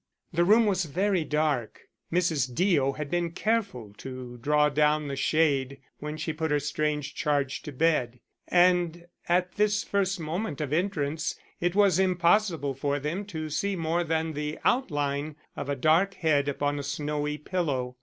The 0.33 0.43
room 0.43 0.65
was 0.65 0.85
very 0.85 1.23
dark. 1.23 1.81
Mrs. 2.11 2.55
Deo 2.55 2.93
had 2.93 3.11
been 3.11 3.33
careful 3.33 3.93
to 3.99 4.39
draw 4.39 4.67
down 4.67 5.07
the 5.07 5.15
shade 5.15 5.79
when 5.99 6.17
she 6.17 6.33
put 6.33 6.49
her 6.49 6.59
strange 6.59 7.13
charge 7.13 7.61
to 7.61 7.71
bed, 7.71 8.19
and 8.47 9.05
at 9.29 9.51
this 9.57 9.83
first 9.83 10.19
moment 10.19 10.59
of 10.59 10.73
entrance 10.73 11.35
it 11.59 11.75
was 11.75 11.99
impossible 11.99 12.73
for 12.73 12.99
them 12.99 13.25
to 13.25 13.51
see 13.51 13.75
more 13.75 14.03
than 14.03 14.33
the 14.33 14.57
outline 14.65 15.35
of 15.55 15.69
a 15.69 15.75
dark 15.75 16.15
head 16.15 16.49
upon 16.49 16.79
a 16.79 16.83
snowy 16.83 17.37
pillow. 17.37 17.95